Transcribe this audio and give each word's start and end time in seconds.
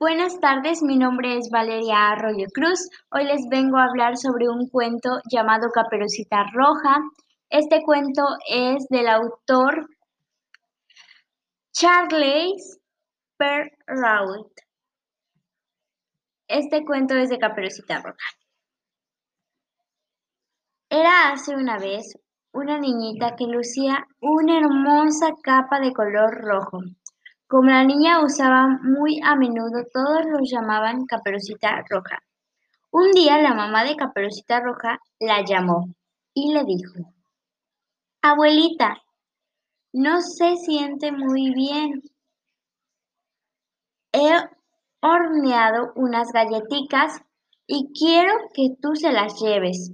Buenas 0.00 0.38
tardes, 0.38 0.80
mi 0.84 0.96
nombre 0.96 1.38
es 1.38 1.50
Valeria 1.50 2.10
Arroyo 2.10 2.46
Cruz. 2.54 2.88
Hoy 3.10 3.24
les 3.24 3.48
vengo 3.50 3.78
a 3.78 3.86
hablar 3.86 4.16
sobre 4.16 4.48
un 4.48 4.68
cuento 4.68 5.18
llamado 5.28 5.70
Caperucita 5.74 6.44
Roja. 6.54 6.98
Este 7.50 7.82
cuento 7.82 8.22
es 8.48 8.86
del 8.90 9.08
autor 9.08 9.88
Charles 11.72 12.78
Perrault. 13.36 14.52
Este 16.46 16.84
cuento 16.84 17.16
es 17.16 17.28
de 17.28 17.38
Caperucita 17.38 18.00
Roja. 18.00 18.28
Era 20.90 21.32
hace 21.32 21.56
una 21.56 21.76
vez 21.76 22.14
una 22.52 22.78
niñita 22.78 23.34
que 23.34 23.46
lucía 23.46 24.06
una 24.20 24.58
hermosa 24.58 25.30
capa 25.42 25.80
de 25.80 25.92
color 25.92 26.40
rojo. 26.40 26.78
Como 27.48 27.70
la 27.70 27.82
niña 27.82 28.22
usaba 28.22 28.68
muy 28.82 29.22
a 29.24 29.34
menudo, 29.34 29.86
todos 29.90 30.26
los 30.26 30.50
llamaban 30.50 31.06
Caperucita 31.06 31.82
Roja. 31.88 32.22
Un 32.90 33.10
día 33.12 33.38
la 33.38 33.54
mamá 33.54 33.84
de 33.84 33.96
Caperucita 33.96 34.60
Roja 34.60 35.00
la 35.18 35.42
llamó 35.42 35.88
y 36.34 36.52
le 36.52 36.64
dijo, 36.64 37.14
Abuelita, 38.20 39.02
no 39.94 40.20
se 40.20 40.56
siente 40.56 41.10
muy 41.10 41.54
bien. 41.54 42.02
He 44.12 44.30
horneado 45.00 45.94
unas 45.94 46.30
galletitas 46.32 47.22
y 47.66 47.90
quiero 47.98 48.34
que 48.52 48.76
tú 48.78 48.94
se 48.94 49.10
las 49.10 49.40
lleves. 49.40 49.92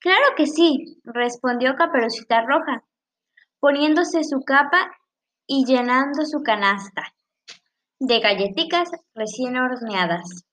Claro 0.00 0.34
que 0.36 0.46
sí, 0.46 1.00
respondió 1.04 1.76
Caperucita 1.76 2.42
Roja, 2.42 2.84
poniéndose 3.58 4.22
su 4.22 4.42
capa 4.42 4.90
y 5.46 5.64
llenando 5.66 6.24
su 6.24 6.42
canasta 6.42 7.14
de 7.98 8.20
galletitas 8.20 8.90
recién 9.14 9.56
horneadas. 9.56 10.46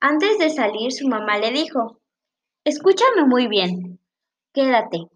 Antes 0.00 0.38
de 0.38 0.50
salir, 0.50 0.92
su 0.92 1.08
mamá 1.08 1.38
le 1.38 1.50
dijo, 1.50 2.00
Escúchame 2.64 3.24
muy 3.26 3.48
bien, 3.48 4.00
quédate. 4.52 5.06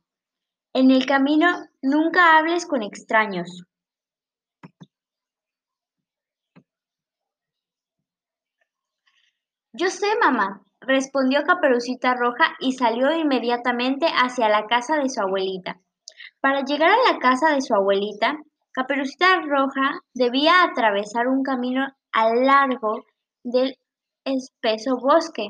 En 0.72 0.90
el 0.90 1.06
camino 1.06 1.48
nunca 1.82 2.36
hables 2.36 2.66
con 2.66 2.82
extraños. 2.82 3.62
Yo 9.72 9.90
sé, 9.90 10.06
mamá, 10.20 10.62
respondió 10.80 11.42
Caperucita 11.44 12.14
Roja 12.14 12.56
y 12.60 12.72
salió 12.72 13.14
inmediatamente 13.14 14.06
hacia 14.06 14.48
la 14.48 14.66
casa 14.66 14.96
de 14.96 15.10
su 15.10 15.20
abuelita. 15.20 15.80
Para 16.40 16.64
llegar 16.64 16.90
a 16.90 17.12
la 17.12 17.18
casa 17.18 17.50
de 17.50 17.60
su 17.60 17.74
abuelita, 17.74 18.38
Caperucita 18.76 19.40
Roja 19.40 20.02
debía 20.12 20.62
atravesar 20.62 21.28
un 21.28 21.42
camino 21.42 21.86
a 22.12 22.34
largo 22.34 23.06
del 23.42 23.78
espeso 24.22 24.98
bosque. 25.00 25.48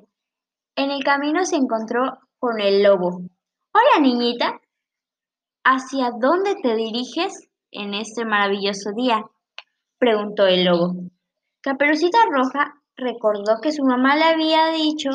En 0.77 0.93
el 0.93 1.03
camino 1.03 1.45
se 1.45 1.57
encontró 1.57 2.21
con 2.39 2.61
el 2.61 2.85
lobo. 2.85 3.23
Hola, 3.75 4.01
niñita. 4.01 4.61
¿Hacia 5.65 6.13
dónde 6.13 6.55
te 6.63 6.77
diriges 6.77 7.49
en 7.73 7.95
este 7.95 8.25
maravilloso 8.25 8.93
día? 8.95 9.25
preguntó 9.99 10.47
el 10.47 10.65
lobo. 10.65 10.95
Caperucita 11.63 12.19
Roja 12.31 12.81
recordó 12.95 13.57
que 13.61 13.73
su 13.73 13.83
mamá 13.83 14.15
le 14.15 14.23
había 14.23 14.69
dicho 14.69 15.11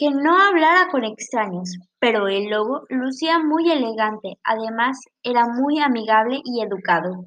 que 0.00 0.10
no 0.10 0.40
hablara 0.40 0.88
con 0.90 1.04
extraños, 1.04 1.76
pero 1.98 2.26
el 2.26 2.48
lobo 2.48 2.86
lucía 2.88 3.38
muy 3.38 3.70
elegante, 3.70 4.38
además 4.42 4.98
era 5.22 5.46
muy 5.46 5.78
amigable 5.78 6.40
y 6.42 6.62
educado. 6.62 7.26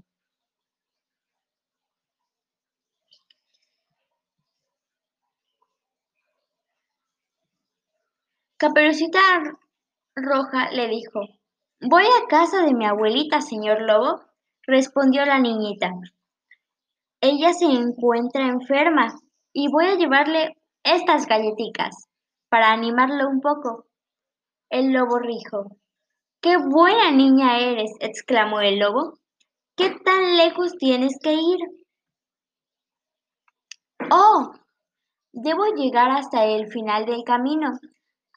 Caperucita 8.57 9.19
Roja 10.16 10.71
le 10.71 10.88
dijo, 10.88 11.19
Voy 11.79 12.05
a 12.05 12.28
casa 12.28 12.63
de 12.63 12.73
mi 12.73 12.88
abuelita, 12.88 13.41
señor 13.41 13.84
lobo, 13.84 14.23
respondió 14.63 15.23
la 15.25 15.38
niñita. 15.38 15.91
Ella 17.22 17.53
se 17.53 17.66
encuentra 17.66 18.47
enferma 18.47 19.13
y 19.53 19.67
voy 19.72 19.85
a 19.85 19.95
llevarle 19.95 20.57
estas 20.84 21.28
galletitas 21.28 22.07
para 22.53 22.72
animarlo 22.72 23.28
un 23.28 23.41
poco. 23.41 23.88
El 24.69 24.94
lobo 24.94 25.18
rijo. 25.18 25.75
¡Qué 26.40 26.56
buena 26.58 27.09
niña 27.09 27.58
eres! 27.58 27.90
exclamó 28.00 28.62
el 28.62 28.78
lobo. 28.78 29.18
¿Qué 29.75 29.90
tan 30.06 30.38
lejos 30.38 30.78
tienes 30.78 31.18
que 31.19 31.34
ir? 31.34 31.58
Oh, 34.12 34.53
debo 35.31 35.66
llegar 35.75 36.12
hasta 36.12 36.46
el 36.46 36.68
final 36.68 37.08
del 37.08 37.24
camino. 37.24 37.72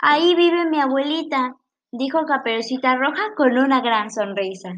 Ahí 0.00 0.34
vive 0.34 0.64
mi 0.64 0.80
abuelita, 0.80 1.56
dijo 1.92 2.24
Caperucita 2.24 2.96
Roja 2.96 3.34
con 3.36 3.58
una 3.58 3.82
gran 3.82 4.10
sonrisa. 4.10 4.70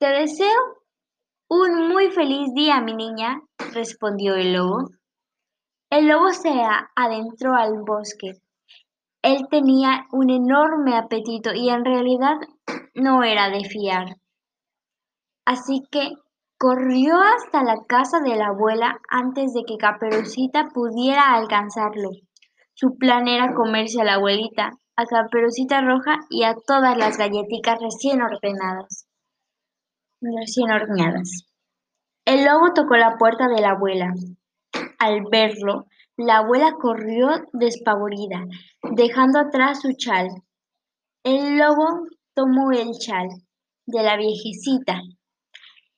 Te 0.00 0.08
deseo 0.08 0.82
un 1.48 1.90
muy 1.90 2.10
feliz 2.10 2.52
día, 2.54 2.80
mi 2.80 2.94
niña, 2.96 3.40
respondió 3.72 4.34
el 4.34 4.54
lobo. 4.54 4.88
El 5.90 6.08
lobo 6.08 6.32
se 6.32 6.50
adentró 6.96 7.54
al 7.54 7.80
bosque 7.86 8.40
él 9.24 9.48
tenía 9.50 10.06
un 10.12 10.28
enorme 10.28 10.96
apetito 10.96 11.54
y 11.54 11.70
en 11.70 11.84
realidad 11.84 12.36
no 12.94 13.24
era 13.24 13.48
de 13.48 13.64
fiar. 13.64 14.16
Así 15.46 15.82
que 15.90 16.10
corrió 16.58 17.16
hasta 17.20 17.64
la 17.64 17.76
casa 17.88 18.20
de 18.20 18.36
la 18.36 18.48
abuela 18.48 19.00
antes 19.08 19.54
de 19.54 19.62
que 19.66 19.78
Caperucita 19.78 20.68
pudiera 20.74 21.34
alcanzarlo. 21.34 22.10
Su 22.74 22.98
plan 22.98 23.26
era 23.26 23.54
comerse 23.54 24.02
a 24.02 24.04
la 24.04 24.14
abuelita, 24.14 24.72
a 24.96 25.04
Caperucita 25.06 25.80
Roja 25.80 26.18
y 26.28 26.44
a 26.44 26.54
todas 26.66 26.96
las 26.98 27.16
galletitas 27.16 27.78
recién 27.80 28.20
ordenadas. 28.20 29.06
Recién 30.20 30.70
horneadas. 30.70 31.46
El 32.26 32.44
lobo 32.44 32.72
tocó 32.74 32.96
la 32.96 33.16
puerta 33.16 33.48
de 33.48 33.60
la 33.60 33.70
abuela. 33.70 34.12
Al 34.98 35.22
verlo, 35.30 35.86
la 36.16 36.38
abuela 36.38 36.72
corrió 36.80 37.28
despavorida, 37.52 38.44
dejando 38.82 39.40
atrás 39.40 39.80
su 39.80 39.92
chal. 39.94 40.28
El 41.24 41.58
lobo 41.58 42.06
tomó 42.34 42.70
el 42.72 42.92
chal 42.98 43.28
de 43.86 44.02
la 44.02 44.16
viejecita 44.16 45.00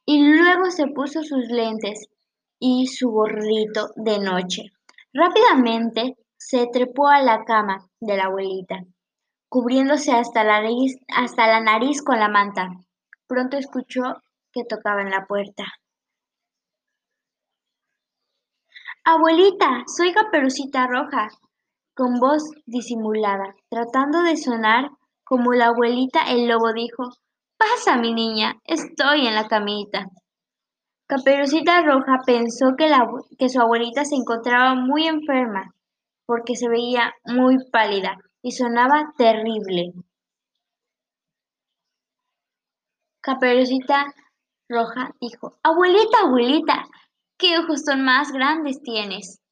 y 0.07 0.23
luego 0.23 0.71
se 0.71 0.87
puso 0.87 1.23
sus 1.23 1.49
lentes 1.49 2.09
y 2.59 2.87
su 2.87 3.11
gorrito 3.11 3.89
de 3.97 4.19
noche. 4.19 4.73
Rápidamente 5.13 6.17
se 6.39 6.67
trepó 6.73 7.09
a 7.09 7.21
la 7.23 7.45
cama 7.45 7.87
de 8.01 8.17
la 8.17 8.25
abuelita, 8.25 8.85
cubriéndose 9.49 10.13
hasta 10.13 10.45
la 10.45 10.63
nariz, 10.63 10.97
hasta 11.09 11.47
la 11.47 11.61
nariz 11.61 12.03
con 12.03 12.19
la 12.19 12.29
manta. 12.29 12.71
Pronto 13.27 13.57
escuchó 13.57 14.03
que 14.53 14.65
tocaban 14.65 15.11
la 15.11 15.27
puerta. 15.27 15.65
Abuelita, 19.09 19.85
soy 19.87 20.13
Caperucita 20.13 20.89
Roja, 20.89 21.29
con 21.95 22.19
voz 22.19 22.43
disimulada, 22.67 23.55
tratando 23.71 24.23
de 24.23 24.37
sonar 24.37 24.91
como 25.23 25.53
la 25.53 25.67
abuelita, 25.67 26.29
el 26.29 26.49
lobo 26.49 26.73
dijo, 26.73 27.05
Pasa, 27.57 27.99
mi 27.99 28.13
niña, 28.13 28.57
estoy 28.65 29.29
en 29.29 29.37
la 29.37 29.47
camita. 29.47 30.09
Caperucita 31.07 31.83
Roja 31.83 32.19
pensó 32.27 32.75
que, 32.77 32.89
la, 32.89 33.09
que 33.39 33.49
su 33.49 33.61
abuelita 33.61 34.05
se 34.05 34.17
encontraba 34.17 34.75
muy 34.75 35.07
enferma, 35.07 35.73
porque 36.27 36.57
se 36.57 36.69
veía 36.69 37.15
muy 37.27 37.59
pálida 37.71 38.19
y 38.43 38.51
sonaba 38.51 39.13
terrible. 39.17 39.93
Caperucita 43.21 44.13
Roja 44.69 45.15
dijo, 45.21 45.55
Abuelita, 45.63 46.23
abuelita, 46.25 46.89
¿Qué 47.39 47.59
ojos 47.59 47.83
son 47.85 48.03
más 48.03 48.33
grandes 48.33 48.81
tienes? 48.83 49.43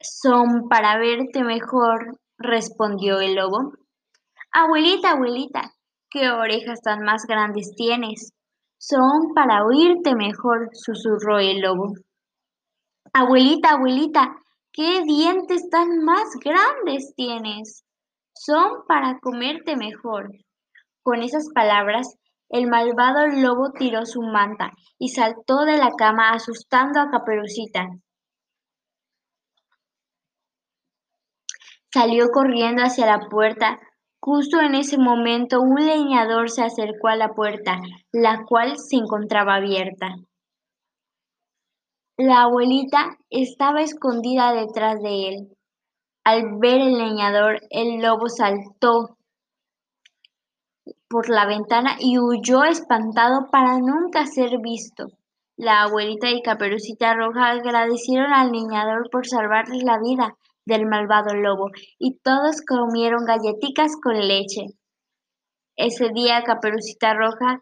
Son 0.00 0.66
para 0.70 0.96
verte 0.96 1.44
mejor, 1.44 2.18
respondió 2.38 3.20
el 3.20 3.34
lobo. 3.34 3.74
Abuelita, 4.50 5.10
abuelita, 5.10 5.74
¿qué 6.08 6.30
orejas 6.30 6.80
tan 6.80 7.02
más 7.04 7.26
grandes 7.28 7.74
tienes? 7.76 8.32
Son 8.78 9.34
para 9.34 9.62
oírte 9.66 10.14
mejor, 10.14 10.70
susurró 10.72 11.38
el 11.38 11.60
lobo. 11.60 11.92
Abuelita, 13.12 13.72
abuelita, 13.72 14.36
¿qué 14.72 15.02
dientes 15.02 15.68
tan 15.68 16.02
más 16.02 16.30
grandes 16.42 17.12
tienes? 17.14 17.84
Son 18.34 18.86
para 18.88 19.18
comerte 19.18 19.76
mejor. 19.76 20.30
Con 21.02 21.22
esas 21.22 21.50
palabras, 21.54 22.16
el 22.50 22.66
malvado 22.66 23.28
lobo 23.28 23.70
tiró 23.70 24.04
su 24.04 24.22
manta 24.22 24.72
y 24.98 25.08
saltó 25.10 25.64
de 25.64 25.78
la 25.78 25.92
cama 25.92 26.32
asustando 26.32 27.00
a 27.00 27.08
Caperucita. 27.10 27.88
Salió 31.92 32.28
corriendo 32.32 32.82
hacia 32.82 33.06
la 33.06 33.28
puerta. 33.28 33.78
Justo 34.20 34.60
en 34.60 34.74
ese 34.74 34.98
momento 34.98 35.60
un 35.60 35.86
leñador 35.86 36.50
se 36.50 36.62
acercó 36.62 37.08
a 37.08 37.16
la 37.16 37.30
puerta, 37.30 37.80
la 38.12 38.44
cual 38.46 38.76
se 38.78 38.96
encontraba 38.96 39.54
abierta. 39.54 40.16
La 42.16 42.42
abuelita 42.42 43.16
estaba 43.30 43.80
escondida 43.80 44.52
detrás 44.52 45.00
de 45.02 45.28
él. 45.28 45.56
Al 46.22 46.58
ver 46.60 46.80
el 46.80 46.98
leñador, 46.98 47.60
el 47.70 48.02
lobo 48.02 48.28
saltó 48.28 49.16
por 51.10 51.28
la 51.28 51.44
ventana 51.44 51.96
y 51.98 52.18
huyó 52.20 52.62
espantado 52.62 53.50
para 53.50 53.78
nunca 53.78 54.26
ser 54.26 54.58
visto. 54.62 55.08
La 55.56 55.82
abuelita 55.82 56.30
y 56.30 56.40
Caperucita 56.40 57.14
Roja 57.14 57.50
agradecieron 57.50 58.32
al 58.32 58.52
leñador 58.52 59.10
por 59.10 59.26
salvarles 59.26 59.82
la 59.82 59.98
vida 59.98 60.36
del 60.64 60.86
malvado 60.86 61.34
lobo 61.34 61.66
y 61.98 62.18
todos 62.22 62.62
comieron 62.62 63.24
galletitas 63.24 63.96
con 64.00 64.16
leche. 64.20 64.66
Ese 65.76 66.10
día 66.14 66.44
Caperucita 66.44 67.12
Roja 67.12 67.60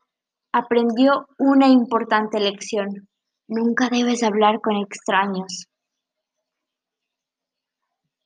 aprendió 0.52 1.26
una 1.38 1.68
importante 1.68 2.40
lección. 2.40 3.08
Nunca 3.48 3.88
debes 3.88 4.22
hablar 4.22 4.60
con 4.60 4.76
extraños. 4.76 5.68